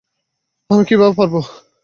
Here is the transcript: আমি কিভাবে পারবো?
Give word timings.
আমি 0.69 0.83
কিভাবে 0.89 1.13
পারবো? 1.17 1.39